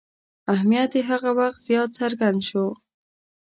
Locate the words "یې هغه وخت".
0.97-1.59